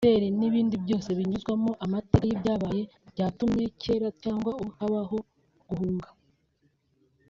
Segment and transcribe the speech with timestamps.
[0.03, 5.17] imideli n’ibindi byose binyuzwamo amateka y’ibyabaye byatumye kera cyangwa ubu habaho
[5.67, 6.09] guhunga